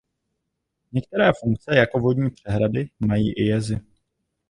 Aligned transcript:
Některé 0.91 1.31
funkce 1.39 1.75
jako 1.75 1.99
vodní 1.99 2.29
přehrady 2.29 2.89
mají 2.99 3.33
i 3.33 3.43
jezy. 3.43 3.79